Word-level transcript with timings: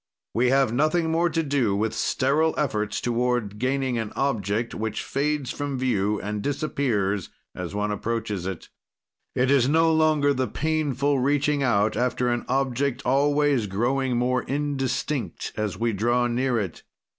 "We 0.33 0.49
have 0.49 0.73
nothing 0.73 1.11
more 1.11 1.29
to 1.29 1.43
do 1.43 1.75
with 1.75 1.93
sterile 1.93 2.55
efforts 2.57 2.99
toward 2.99 3.59
gaining 3.59 3.99
an 3.99 4.11
object 4.15 4.73
which 4.73 5.03
fades 5.03 5.51
from 5.51 5.77
view 5.77 6.19
and 6.19 6.41
disappears 6.41 7.29
as 7.53 7.75
one 7.75 7.91
approaches 7.91 8.47
it. 8.47 8.69
"It 9.35 9.51
is 9.51 9.69
no 9.69 9.93
longer 9.93 10.33
the 10.33 10.47
painful 10.47 11.19
reaching 11.19 11.61
out 11.61 11.95
after 11.95 12.29
an 12.29 12.45
object 12.49 13.03
always 13.05 13.67
growing 13.67 14.17
more 14.17 14.41
indistinct 14.41 15.53
as 15.55 15.77
we 15.77 15.93
draw 15.93 16.25
near 16.25 16.57
it. 16.57 16.81